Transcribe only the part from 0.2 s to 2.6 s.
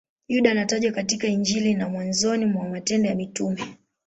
Yuda anatajwa katika Injili na mwanzoni